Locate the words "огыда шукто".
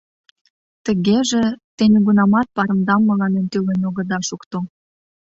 3.89-4.57